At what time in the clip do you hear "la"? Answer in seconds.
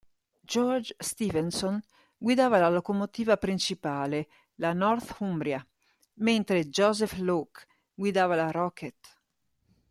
2.57-2.69, 4.55-4.73, 8.33-8.49